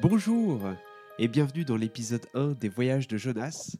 [0.00, 0.70] Bonjour
[1.18, 3.76] et bienvenue dans l'épisode 1 des voyages de Jonas.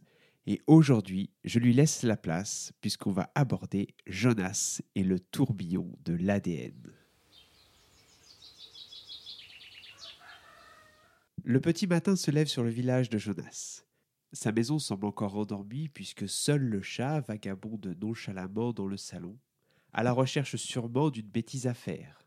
[0.46, 6.12] Et aujourd'hui, je lui laisse la place puisqu'on va aborder Jonas et le tourbillon de
[6.12, 6.92] l'ADN.
[11.44, 13.84] Le petit matin se lève sur le village de Jonas.
[14.34, 19.38] Sa maison semble encore endormie puisque seul le chat vagabonde nonchalamment dans le salon,
[19.94, 22.22] à la recherche sûrement d'une bêtise à faire.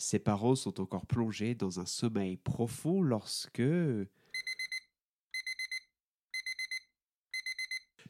[0.00, 3.62] Ses parents sont encore plongés dans un sommeil profond lorsque...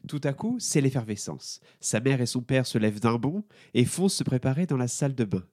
[0.07, 1.59] Tout à coup, c'est l'effervescence.
[1.81, 4.87] Sa mère et son père se lèvent d'un bond et foncent se préparer dans la
[4.87, 5.45] salle de bain.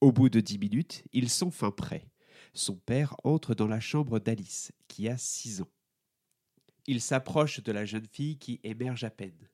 [0.00, 2.08] Au bout de dix minutes, ils sont fin prêts.
[2.54, 5.72] Son père entre dans la chambre d'Alice, qui a six ans.
[6.86, 9.48] Il s'approche de la jeune fille qui émerge à peine.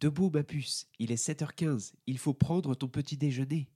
[0.00, 3.70] Debout, ma puce, il est 7h15, il faut prendre ton petit déjeuner.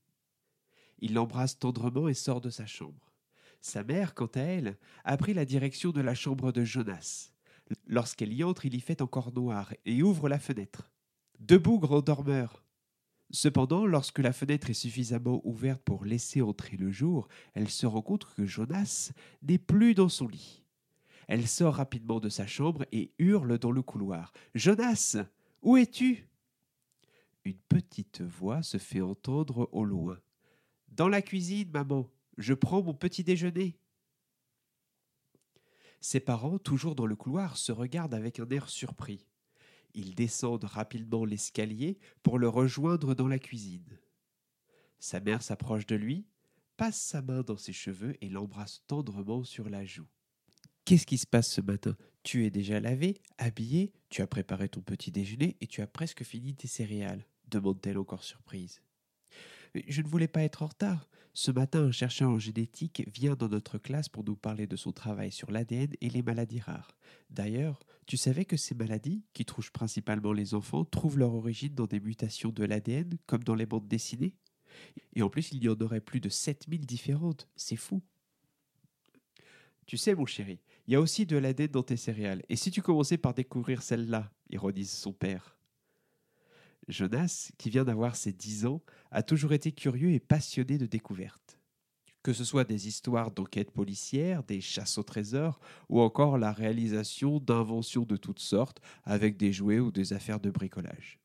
[1.03, 3.13] Il l'embrasse tendrement et sort de sa chambre.
[3.61, 7.33] Sa mère, quant à elle, a pris la direction de la chambre de Jonas.
[7.89, 10.93] Lorsqu'elle y entre, il y fait encore noir et ouvre la fenêtre.
[11.41, 12.65] Debout, grand dormeur.
[13.31, 18.03] Cependant, lorsque la fenêtre est suffisamment ouverte pour laisser entrer le jour, elle se rend
[18.03, 19.11] compte que Jonas
[19.43, 20.63] n'est plus dans son lit.
[21.27, 24.33] Elle sort rapidement de sa chambre et hurle dans le couloir.
[24.55, 25.17] Jonas,
[25.63, 26.29] où es-tu?
[27.45, 30.19] Une petite voix se fait entendre au loin.
[30.93, 32.11] Dans la cuisine, maman.
[32.39, 33.79] Je prends mon petit déjeuner.
[36.01, 39.27] Ses parents, toujours dans le couloir, se regardent avec un air surpris.
[39.95, 43.99] Ils descendent rapidement l'escalier pour le rejoindre dans la cuisine.
[44.99, 46.27] Sa mère s'approche de lui,
[46.77, 50.09] passe sa main dans ses cheveux et l'embrasse tendrement sur la joue.
[50.85, 51.97] Qu'est-ce qui se passe ce matin?
[52.23, 56.25] Tu es déjà lavé, habillé, tu as préparé ton petit déjeuner et tu as presque
[56.25, 58.83] fini tes céréales demande-t-elle encore surprise.
[59.75, 61.09] Je ne voulais pas être en retard.
[61.35, 64.93] Ce matin, un chercheur en génétique vient dans notre classe pour nous parler de son
[64.93, 66.95] travail sur l'ADN et les maladies rares.
[67.31, 71.87] D'ailleurs, tu savais que ces maladies, qui touchent principalement les enfants, trouvent leur origine dans
[71.87, 74.35] des mutations de l'ADN, comme dans les bandes dessinées?
[75.15, 77.49] Et en plus, il y en aurait plus de 7000 différentes.
[77.57, 78.03] C'est fou.
[79.87, 82.43] Tu sais, mon chéri, il y a aussi de l'ADN dans tes céréales.
[82.51, 85.57] Et si tu commençais par découvrir celle-là ironise son père.
[86.89, 91.59] Jonas, qui vient d'avoir ses dix ans, a toujours été curieux et passionné de découvertes.
[92.23, 97.41] Que ce soit des histoires d'enquêtes policières, des chasses au trésor, ou encore la réalisation
[97.41, 101.19] d'inventions de toutes sortes avec des jouets ou des affaires de bricolage.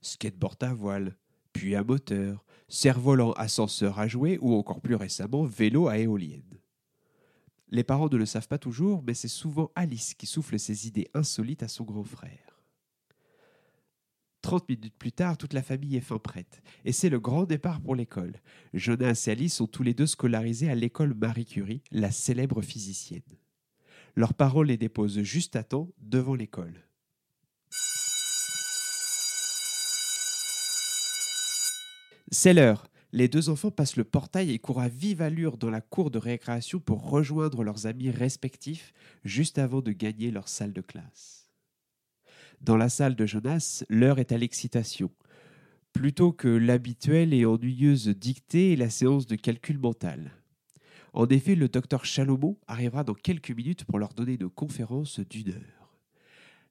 [0.00, 1.16] Skateboard à voile,
[1.52, 6.58] puis à moteur, cerf-volant, ascenseur à jouer ou encore plus récemment vélo à éolienne.
[7.68, 11.08] Les parents ne le savent pas toujours, mais c'est souvent Alice qui souffle ses idées
[11.14, 12.49] insolites à son grand frère.
[14.42, 16.62] Trente minutes plus tard, toute la famille est fin prête.
[16.84, 18.40] Et c'est le grand départ pour l'école.
[18.72, 23.22] Jonas et Alice sont tous les deux scolarisés à l'école Marie Curie, la célèbre physicienne.
[24.16, 26.74] Leurs parents les déposent juste à temps devant l'école.
[32.30, 32.86] C'est l'heure.
[33.12, 36.18] Les deux enfants passent le portail et courent à vive allure dans la cour de
[36.18, 38.92] récréation pour rejoindre leurs amis respectifs
[39.24, 41.49] juste avant de gagner leur salle de classe.
[42.60, 45.10] Dans la salle de Jonas, l'heure est à l'excitation.
[45.94, 50.32] Plutôt que l'habituelle et ennuyeuse dictée et la séance de calcul mental.
[51.14, 55.52] En effet, le docteur Chalomot arrivera dans quelques minutes pour leur donner une conférence d'une
[55.52, 55.96] heure.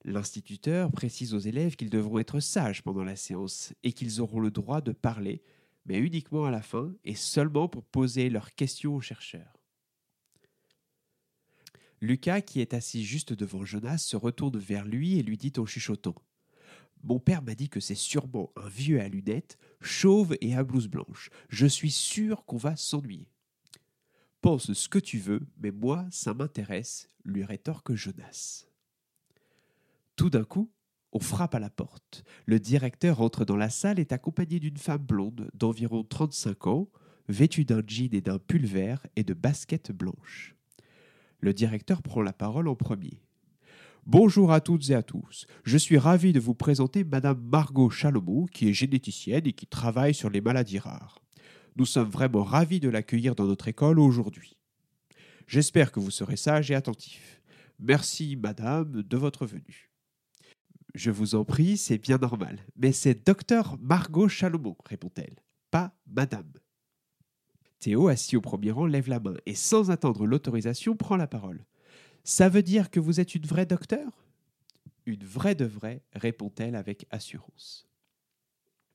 [0.06, 4.52] L'instituteur précise aux élèves qu'ils devront être sages pendant la séance et qu'ils auront le
[4.52, 5.42] droit de parler,
[5.88, 9.59] mais uniquement à la fin et seulement pour poser leurs questions aux chercheurs.
[12.02, 15.66] Lucas, qui est assis juste devant Jonas, se retourne vers lui et lui dit en
[15.66, 16.16] chuchotant
[17.04, 20.88] Mon père m'a dit que c'est sûrement un vieux à lunettes, chauve et à blouse
[20.88, 21.30] blanche.
[21.50, 23.28] Je suis sûr qu'on va s'ennuyer.
[24.42, 28.66] Pense ce que tu veux, mais moi, ça m'intéresse, lui rétorque Jonas.
[30.16, 30.72] Tout d'un coup,
[31.12, 32.24] on frappe à la porte.
[32.46, 36.90] Le directeur entre dans la salle et est accompagné d'une femme blonde d'environ 35 ans,
[37.28, 40.56] vêtue d'un jean et d'un pull vert et de baskets blanches.
[41.42, 43.22] Le directeur prend la parole en premier.
[44.06, 45.46] Bonjour à toutes et à tous.
[45.64, 50.14] Je suis ravi de vous présenter Madame Margot Chalomot, qui est généticienne et qui travaille
[50.14, 51.22] sur les maladies rares.
[51.78, 54.58] Nous sommes vraiment ravis de l'accueillir dans notre école aujourd'hui.
[55.48, 57.42] J'espère que vous serez sage et attentif.
[57.80, 59.90] Merci, Madame, de votre venue.
[60.94, 62.60] Je vous en prie, c'est bien normal.
[62.76, 65.38] Mais c'est docteur Margot Chalomot, répond-elle,
[65.72, 66.52] pas Madame.
[67.80, 71.66] Théo, assis au premier rang, lève la main et, sans attendre l'autorisation, prend la parole.
[72.24, 74.26] Ça veut dire que vous êtes une vraie docteur
[75.06, 77.90] Une vraie de vraie, répond-elle avec assurance.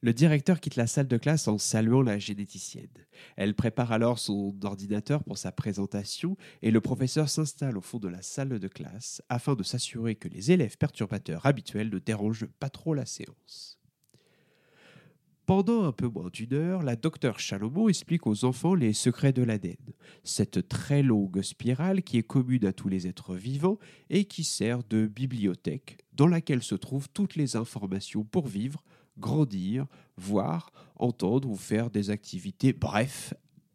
[0.04, 2.92] Le directeur quitte la salle de classe en saluant la généticienne.
[3.36, 8.08] Elle prépare alors son ordinateur pour sa présentation et le professeur s'installe au fond de
[8.08, 12.68] la salle de classe afin de s'assurer que les élèves perturbateurs habituels ne dérangent pas
[12.68, 13.80] trop la séance.
[15.46, 19.42] Pendant un peu moins d'une heure, la docteure Chalomon explique aux enfants les secrets de
[19.42, 19.76] l'ADN,
[20.22, 24.82] cette très longue spirale qui est commune à tous les êtres vivants et qui sert
[24.84, 28.82] de bibliothèque dans laquelle se trouvent toutes les informations pour vivre,
[29.18, 29.86] grandir,
[30.16, 33.34] voir, entendre ou faire des activités, bref,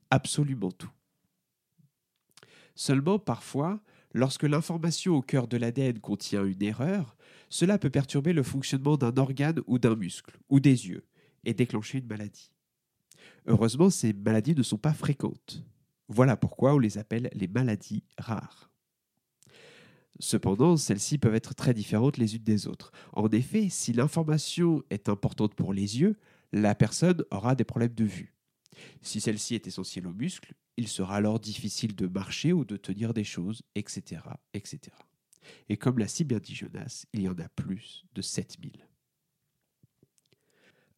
[0.09, 0.91] absolument tout.
[2.73, 3.79] Seulement, parfois,
[4.13, 7.15] lorsque l'information au cœur de l'ADN contient une erreur,
[7.49, 11.03] cela peut perturber le fonctionnement d'un organe ou d'un muscle, ou des yeux,
[11.45, 12.51] et déclencher une maladie.
[13.45, 15.63] Heureusement, ces maladies ne sont pas fréquentes.
[16.07, 18.71] Voilà pourquoi on les appelle les maladies rares.
[20.19, 22.91] Cependant, celles-ci peuvent être très différentes les unes des autres.
[23.13, 26.17] En effet, si l'information est importante pour les yeux,
[26.51, 28.33] la personne aura des problèmes de vue.
[29.01, 33.13] Si celle-ci est essentielle aux muscles, il sera alors difficile de marcher ou de tenir
[33.13, 34.21] des choses, etc.
[34.53, 34.79] etc.
[35.69, 38.88] Et comme l'a si bien dit Jonas, il y en a plus de 7000.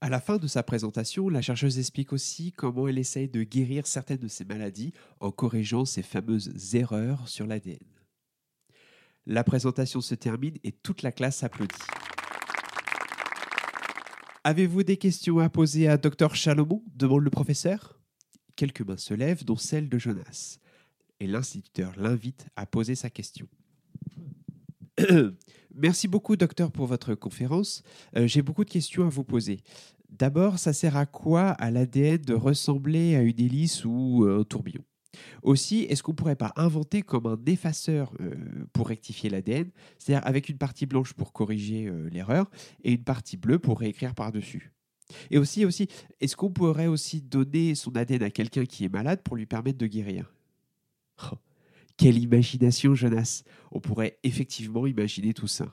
[0.03, 3.85] À la fin de sa présentation, la chercheuse explique aussi comment elle essaye de guérir
[3.85, 7.77] certaines de ces maladies en corrigeant ces fameuses erreurs sur l'ADN.
[9.27, 11.75] La présentation se termine et toute la classe applaudit.
[14.43, 17.99] Avez-vous des questions à poser à Dr Chalomon demande le professeur.
[18.55, 20.57] Quelques mains se lèvent, dont celle de Jonas.
[21.19, 23.47] Et l'instituteur l'invite à poser sa question.
[25.75, 27.83] Merci beaucoup, docteur, pour votre conférence.
[28.17, 29.61] Euh, j'ai beaucoup de questions à vous poser.
[30.09, 34.83] D'abord, ça sert à quoi à l'ADN de ressembler à une hélice ou un tourbillon?
[35.43, 38.35] Aussi, est-ce qu'on pourrait pas inventer comme un effaceur euh,
[38.73, 42.49] pour rectifier l'ADN, c'est-à-dire avec une partie blanche pour corriger euh, l'erreur
[42.83, 44.71] et une partie bleue pour réécrire par-dessus?
[45.29, 45.87] Et aussi, aussi
[46.19, 49.77] est-ce qu'on pourrait aussi donner son ADN à quelqu'un qui est malade pour lui permettre
[49.77, 50.33] de guérir?
[51.23, 51.35] Oh,
[52.01, 55.71] Quelle imagination, Jonas On pourrait effectivement imaginer tout ça.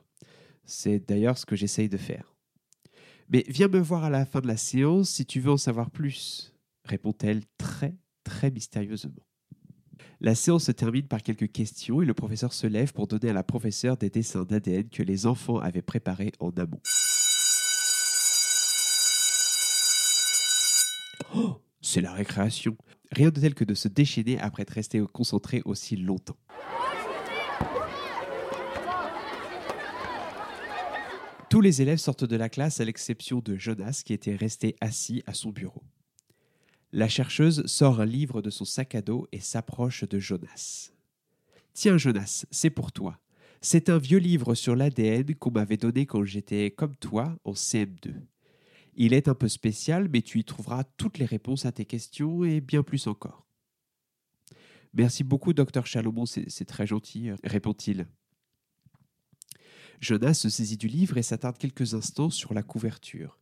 [0.67, 2.35] C'est d'ailleurs ce que j'essaye de faire.
[3.31, 5.91] Mais viens me voir à la fin de la séance si tu veux en savoir
[5.91, 6.55] plus,
[6.85, 9.25] répond-elle très, très mystérieusement.
[10.21, 13.33] La séance se termine par quelques questions et le professeur se lève pour donner à
[13.33, 16.83] la professeure des dessins d'ADN que les enfants avaient préparés en amont.
[21.35, 22.77] Oh, c'est la récréation.
[23.11, 26.37] Rien de tel que de se déchaîner après être resté concentré aussi longtemps.
[31.51, 35.23] Tous les élèves sortent de la classe à l'exception de Jonas qui était resté assis
[35.27, 35.83] à son bureau.
[36.93, 40.91] La chercheuse sort un livre de son sac à dos et s'approche de Jonas.
[41.73, 43.19] Tiens, Jonas, c'est pour toi.
[43.63, 48.15] C'est un vieux livre sur l'ADN qu'on m'avait donné quand j'étais comme toi en CM2.
[49.01, 52.43] Il est un peu spécial, mais tu y trouveras toutes les réponses à tes questions
[52.43, 53.47] et bien plus encore.
[54.93, 58.09] Merci beaucoup, docteur Chalomon, c'est très gentil, répond-il.
[60.01, 63.39] Jonas se saisit du livre et s'attarde quelques instants sur la couverture.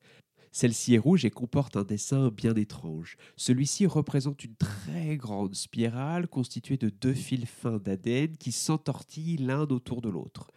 [0.53, 3.17] Celle-ci est rouge et comporte un dessin bien étrange.
[3.37, 9.62] Celui-ci représente une très grande spirale constituée de deux fils fins d'ADN qui s'entortillent l'un
[9.62, 10.50] autour de l'autre.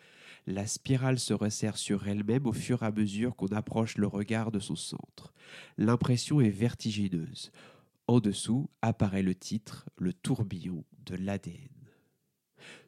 [0.47, 4.51] La spirale se resserre sur elle-même au fur et à mesure qu'on approche le regard
[4.51, 5.33] de son centre.
[5.77, 7.51] L'impression est vertigineuse.
[8.07, 11.69] En dessous apparaît le titre Le tourbillon de l'ADN.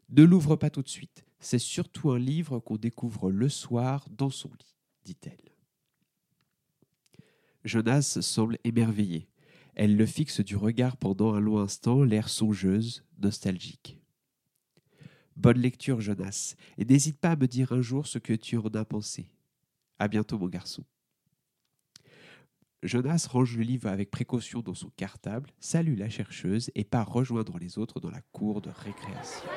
[0.09, 4.29] Ne l'ouvre pas tout de suite, c'est surtout un livre qu'on découvre le soir dans
[4.29, 5.51] son lit, dit-elle.
[7.63, 9.29] Jonas semble émerveillé.
[9.75, 14.00] Elle le fixe du regard pendant un long instant, l'air songeuse, nostalgique.
[15.41, 18.67] Bonne lecture, Jonas, et n'hésite pas à me dire un jour ce que tu en
[18.75, 19.25] as pensé.
[19.97, 20.83] À bientôt, mon garçon.
[22.83, 27.57] Jonas range le livre avec précaution dans son cartable, salue la chercheuse et part rejoindre
[27.57, 29.49] les autres dans la cour de récréation.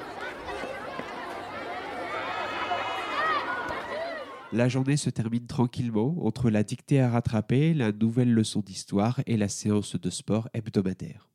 [4.52, 9.36] La journée se termine tranquillement entre la dictée à rattraper, la nouvelle leçon d'histoire et
[9.36, 11.28] la séance de sport hebdomadaire.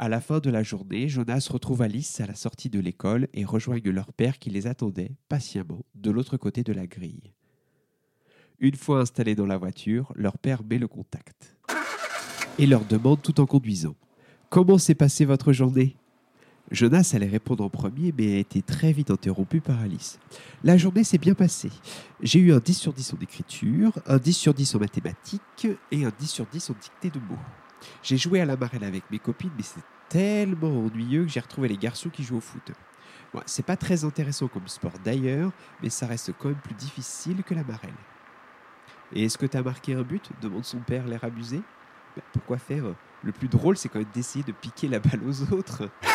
[0.00, 3.44] À la fin de la journée, Jonas retrouve Alice à la sortie de l'école et
[3.44, 7.32] rejoignent leur père qui les attendait patiemment de l'autre côté de la grille.
[8.60, 11.56] Une fois installés dans la voiture, leur père met le contact
[12.60, 13.96] et leur demande tout en conduisant
[14.50, 15.96] Comment s'est passée votre journée?
[16.70, 20.20] Jonas allait répondre en premier, mais a été très vite interrompu par Alice.
[20.62, 21.72] La journée s'est bien passée.
[22.22, 26.04] J'ai eu un 10 sur 10 en écriture, un 10 sur 10 en mathématiques et
[26.04, 27.36] un 10 sur 10 en dictée de mots.
[28.02, 31.68] J'ai joué à la marelle avec mes copines, mais c'est tellement ennuyeux que j'ai retrouvé
[31.68, 32.72] les garçons qui jouent au foot.
[33.32, 35.50] Bon, c'est pas très intéressant comme sport d'ailleurs,
[35.82, 37.90] mais ça reste quand même plus difficile que la marelle.
[39.12, 40.30] Et est-ce que t'as marqué un but?
[40.40, 41.60] demande son père, l'air abusé.
[42.16, 42.84] Ben, pourquoi faire?
[43.22, 45.90] Le plus drôle, c'est quand même d'essayer de piquer la balle aux autres.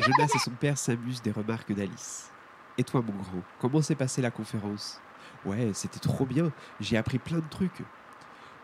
[0.00, 2.30] Jonas et son père s'amusent des remarques d'Alice.
[2.78, 5.00] Et toi, mon grand, comment s'est passée la conférence?
[5.44, 7.82] Ouais, c'était trop bien, j'ai appris plein de trucs.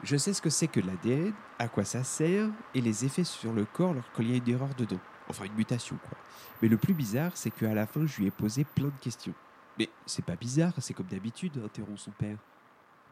[0.03, 3.53] Je sais ce que c'est que l'ADN, à quoi ça sert, et les effets sur
[3.53, 4.99] le corps lorsqu'il y a une erreur dedans.
[5.29, 6.19] Enfin, une mutation, quoi.
[6.61, 9.35] Mais le plus bizarre, c'est qu'à la fin, je lui ai posé plein de questions.
[9.79, 12.39] Mais c'est pas bizarre, c'est comme d'habitude, interrompt son père.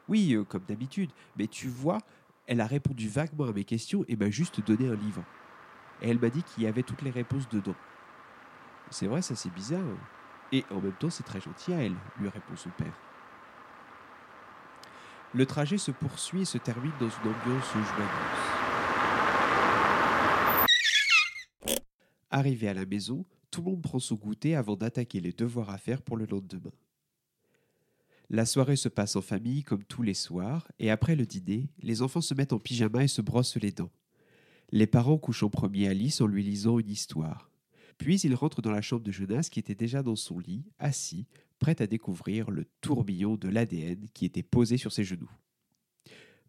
[0.08, 1.98] Oui, euh, comme d'habitude, mais tu vois,
[2.46, 5.22] elle a répondu vaguement à mes questions et m'a juste donné un livre.
[6.02, 7.76] Et elle m'a dit qu'il y avait toutes les réponses dedans.
[8.90, 9.80] C'est vrai, ça c'est bizarre.
[10.50, 12.92] Et en même temps, c'est très gentil à elle, lui répond son père.
[15.32, 17.86] Le trajet se poursuit et se termine dans une ambiance joyeuse.
[22.30, 25.78] Arrivé à la maison, tout le monde prend son goûter avant d'attaquer les devoirs à
[25.78, 26.72] faire pour le lendemain.
[28.28, 32.02] La soirée se passe en famille comme tous les soirs, et après le dîner, les
[32.02, 33.90] enfants se mettent en pyjama et se brossent les dents.
[34.72, 37.50] Les parents couchent en premier Alice en lui lisant une histoire.
[37.98, 41.26] Puis ils rentrent dans la chambre de Jonas qui était déjà dans son lit, assis,
[41.60, 45.30] prêt à découvrir le tourbillon de l'ADN qui était posé sur ses genoux.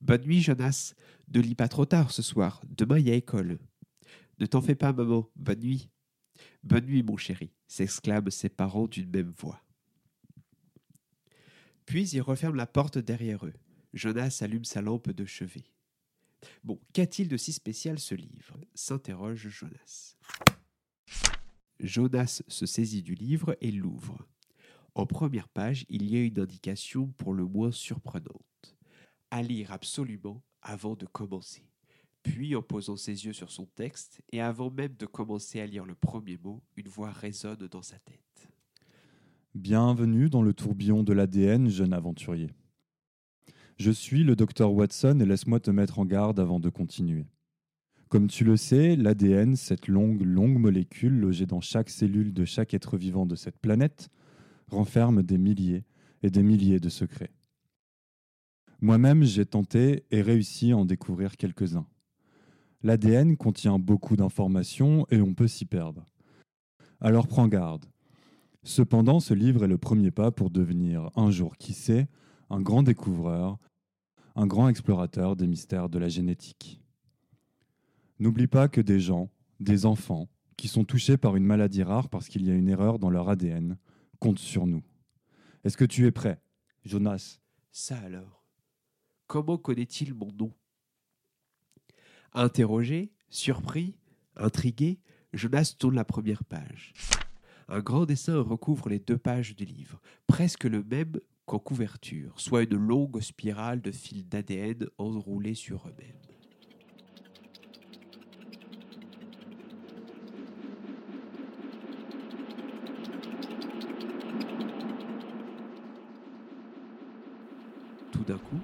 [0.01, 0.95] Bonne nuit, Jonas.
[1.31, 2.61] Ne lis pas trop tard ce soir.
[2.67, 3.59] Demain, il y a école.
[4.39, 5.29] Ne t'en fais pas, maman.
[5.35, 5.89] Bonne nuit.
[6.63, 9.61] Bonne nuit, mon chéri, s'exclament ses parents d'une même voix.
[11.85, 13.53] Puis ils referment la porte derrière eux.
[13.93, 15.65] Jonas allume sa lampe de chevet.
[16.63, 18.57] Bon, qu'a-t-il de si spécial ce livre?
[18.73, 20.15] s'interroge Jonas.
[21.79, 24.25] Jonas se saisit du livre et l'ouvre.
[24.93, 28.75] En première page, il y a une indication pour le moins surprenante.
[29.29, 31.63] À lire absolument avant de commencer.
[32.23, 35.85] Puis, en posant ses yeux sur son texte, et avant même de commencer à lire
[35.85, 38.51] le premier mot, une voix résonne dans sa tête.
[39.55, 42.51] Bienvenue dans le tourbillon de l'ADN, jeune aventurier.
[43.77, 47.25] Je suis le docteur Watson et laisse-moi te mettre en garde avant de continuer.
[48.09, 52.73] Comme tu le sais, l'ADN, cette longue, longue molécule logée dans chaque cellule de chaque
[52.73, 54.09] être vivant de cette planète,
[54.71, 55.83] renferme des milliers
[56.23, 57.31] et des milliers de secrets.
[58.81, 61.87] Moi-même, j'ai tenté et réussi à en découvrir quelques-uns.
[62.83, 66.07] L'ADN contient beaucoup d'informations et on peut s'y perdre.
[66.99, 67.85] Alors prends garde.
[68.63, 72.07] Cependant, ce livre est le premier pas pour devenir, un jour qui sait,
[72.49, 73.57] un grand découvreur,
[74.35, 76.81] un grand explorateur des mystères de la génétique.
[78.19, 82.27] N'oublie pas que des gens, des enfants, qui sont touchés par une maladie rare parce
[82.27, 83.77] qu'il y a une erreur dans leur ADN,
[84.21, 84.83] comptent sur nous.
[85.65, 86.39] Est-ce que tu es prêt,
[86.85, 88.45] Jonas Ça alors?
[89.27, 90.53] Comment connaît-il mon nom?
[92.33, 93.97] Interrogé, surpris,
[94.37, 94.99] intrigué,
[95.33, 96.93] Jonas tourne la première page.
[97.67, 102.63] Un grand dessin recouvre les deux pages du livre, presque le même qu'en couverture, soit
[102.63, 106.15] une longue spirale de fils d'ADN enroulés sur eux-mêmes.
[118.11, 118.59] Tout d'un coup,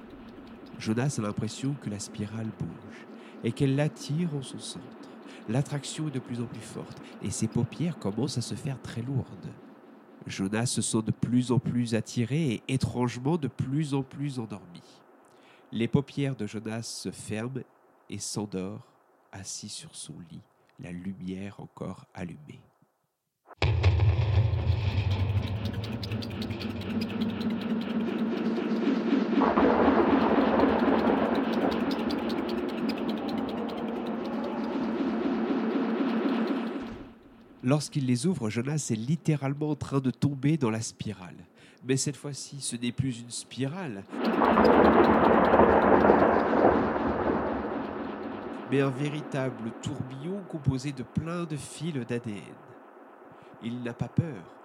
[0.88, 3.08] Jonas a l'impression que la spirale bouge
[3.44, 4.86] et qu'elle l'attire en son centre.
[5.50, 9.02] L'attraction est de plus en plus forte et ses paupières commencent à se faire très
[9.02, 9.52] lourdes.
[10.28, 14.82] Jonas se sent de plus en plus attiré et étrangement de plus en plus endormi.
[15.74, 17.64] Les paupières de Jonas se ferment
[18.10, 18.88] et s'endort,
[19.34, 20.40] assis sur son lit,
[20.80, 22.62] la lumière encore allumée.
[37.68, 41.36] Lorsqu'il les ouvre, Jonas est littéralement en train de tomber dans la spirale.
[41.86, 44.06] Mais cette fois-ci, ce n'est plus une spirale,
[48.72, 52.40] mais un véritable tourbillon composé de plein de fils d'ADN.
[53.62, 54.56] Il n'a pas peur,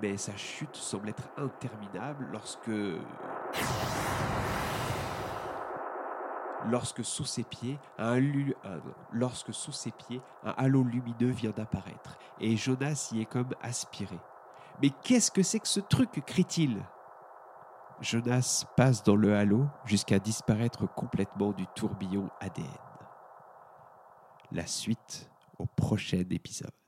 [0.00, 2.70] mais sa chute semble être interminable lorsque
[6.68, 8.18] lorsque sous ses pieds un,
[9.12, 14.18] lorsque sous ses pieds un halo lumineux vient d'apparaître, et Jonas y est comme aspiré.
[14.82, 16.22] Mais qu'est-ce que c'est que ce truc?
[16.24, 16.82] crie-t-il.
[18.00, 22.66] Jonas passe dans le halo jusqu'à disparaître complètement du tourbillon ADN.
[24.52, 26.79] La suite au prochain épisode.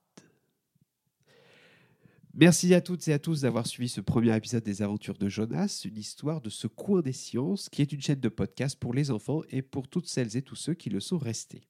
[2.35, 5.83] Merci à toutes et à tous d'avoir suivi ce premier épisode des Aventures de Jonas,
[5.85, 9.11] une histoire de ce coin des sciences qui est une chaîne de podcast pour les
[9.11, 11.69] enfants et pour toutes celles et tous ceux qui le sont restés.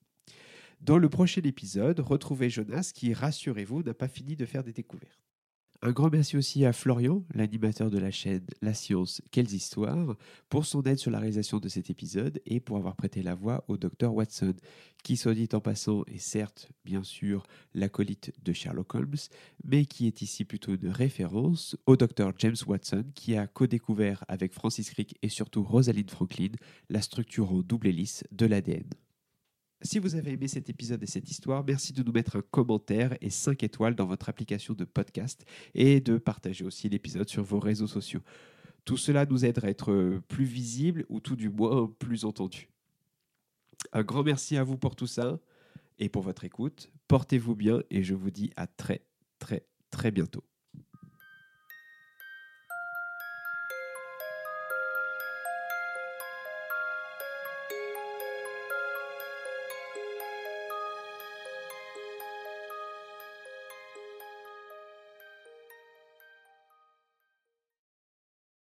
[0.81, 5.32] Dans le prochain épisode, retrouvez Jonas qui, rassurez-vous, n'a pas fini de faire des découvertes.
[5.85, 10.15] Un grand merci aussi à Florian, l'animateur de la chaîne La Science, Quelles Histoires,
[10.49, 13.65] pour son aide sur la réalisation de cet épisode et pour avoir prêté la voix
[13.67, 14.55] au Dr Watson,
[15.03, 17.43] qui, soit dit en passant, est certes, bien sûr,
[17.75, 19.17] l'acolyte de Sherlock Holmes,
[19.65, 24.53] mais qui est ici plutôt une référence au Dr James Watson, qui a co-découvert avec
[24.53, 26.53] Francis Crick et surtout Rosalind Franklin
[26.91, 28.89] la structure en double hélice de l'ADN.
[29.85, 33.17] Si vous avez aimé cet épisode et cette histoire, merci de nous mettre un commentaire
[33.21, 37.59] et 5 étoiles dans votre application de podcast et de partager aussi l'épisode sur vos
[37.59, 38.21] réseaux sociaux.
[38.85, 42.69] Tout cela nous aide à être plus visible ou tout du moins plus entendu.
[43.93, 45.41] Un grand merci à vous pour tout ça
[45.99, 46.91] et pour votre écoute.
[47.09, 49.05] Portez-vous bien et je vous dis à très
[49.41, 50.45] très très bientôt.